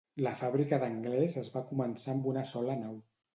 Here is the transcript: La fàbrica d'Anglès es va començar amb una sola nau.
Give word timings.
La 0.27 0.31
fàbrica 0.37 0.79
d'Anglès 0.83 1.35
es 1.43 1.51
va 1.57 1.63
començar 1.73 2.15
amb 2.17 2.27
una 2.33 2.45
sola 2.55 2.79
nau. 2.83 2.99